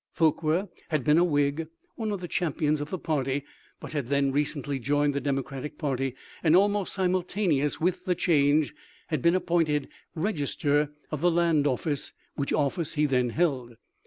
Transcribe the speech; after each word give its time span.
Forquer 0.11 0.67
had 0.89 1.03
been 1.03 1.19
a 1.19 1.23
Whig— 1.23 1.67
one 1.95 2.09
of 2.11 2.21
the 2.21 2.27
champions 2.27 2.81
of 2.81 2.89
the 2.89 2.97
party— 2.97 3.43
but 3.79 3.91
had 3.91 4.07
then 4.07 4.31
recently 4.31 4.79
joined 4.79 5.13
the 5.13 5.21
Democratic 5.21 5.77
party, 5.77 6.15
and 6.41 6.55
almost 6.55 6.93
simultaneous 6.95 7.79
with 7.79 8.05
the 8.05 8.15
change 8.15 8.73
had 9.09 9.21
been 9.21 9.35
appointed 9.35 9.89
Register 10.15 10.89
of 11.11 11.21
the 11.21 11.29
Land 11.29 11.67
Office, 11.67 12.13
which 12.33 12.51
office 12.51 12.95
he 12.95 13.05
then 13.05 13.29
held. 13.29 13.75